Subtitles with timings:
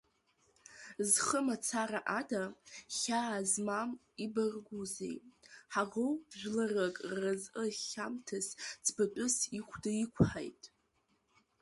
[1.09, 2.43] Зхы мацара ада
[2.97, 3.91] хьаа змам
[4.23, 5.15] ибаргәузеи,
[5.73, 8.37] ҳаӷоу жәларык рразҟы хьамҭа
[8.85, 10.63] ӡбатәыс ихәда иқәҳааит.